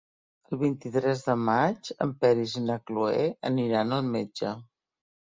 El 0.53 0.57
vint-i-tres 0.59 1.19
de 1.25 1.33
maig 1.49 1.91
en 2.05 2.13
Peris 2.23 2.55
i 2.61 2.63
na 2.69 2.77
Cloè 2.91 3.27
aniran 3.51 3.93
al 3.99 4.09
metge. 4.15 4.55